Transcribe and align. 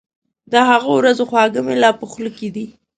د 0.51 0.53
هغو 0.69 0.91
ورځو 0.97 1.23
خواږه 1.29 1.61
مي 1.65 1.75
لا 1.81 1.89
په 1.99 2.05
خوله 2.11 2.31
دي 2.55 2.65